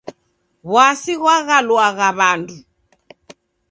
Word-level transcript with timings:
W'asi 0.71 1.13
ghwaghaluagha 1.19 2.09
w'andu. 2.17 2.57